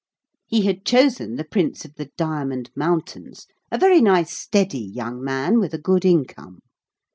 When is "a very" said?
3.71-4.01